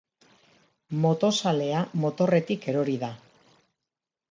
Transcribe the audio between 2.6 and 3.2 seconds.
erori da.